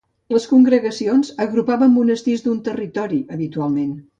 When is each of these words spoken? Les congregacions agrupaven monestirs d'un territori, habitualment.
Les 0.35 0.45
congregacions 0.53 1.29
agrupaven 1.45 1.93
monestirs 1.99 2.45
d'un 2.47 2.59
territori, 2.71 3.25
habitualment. 3.37 3.95